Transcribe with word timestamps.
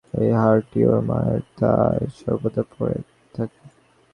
এই 0.21 0.29
হারটি 0.33 0.79
ওর 0.85 0.99
মায়ের, 1.09 1.41
তাই 1.59 1.99
সর্বদা 2.17 2.63
পরে 2.71 2.97
থাকে। 3.35 3.61